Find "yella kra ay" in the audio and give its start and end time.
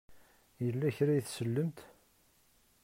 0.65-1.21